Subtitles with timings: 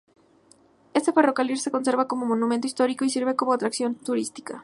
[0.95, 4.59] Este ferrocarril se conserva como monumento histórico y sirve como atracción turística.